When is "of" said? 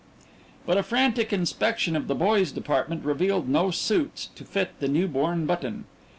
1.95-2.07